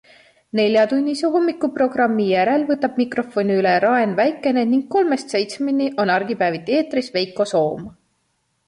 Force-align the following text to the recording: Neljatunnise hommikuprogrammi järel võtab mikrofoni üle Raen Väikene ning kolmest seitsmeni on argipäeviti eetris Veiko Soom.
Neljatunnise 0.59 1.29
hommikuprogrammi 1.35 2.25
järel 2.29 2.65
võtab 2.71 2.97
mikrofoni 3.03 3.59
üle 3.59 3.75
Raen 3.85 4.17
Väikene 4.23 4.65
ning 4.73 4.83
kolmest 4.97 5.37
seitsmeni 5.37 5.93
on 6.07 6.15
argipäeviti 6.19 6.79
eetris 6.83 7.17
Veiko 7.21 7.51
Soom. 7.57 7.89